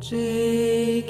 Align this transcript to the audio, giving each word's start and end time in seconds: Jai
Jai 0.00 1.04